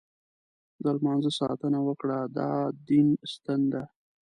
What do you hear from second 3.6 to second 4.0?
ده.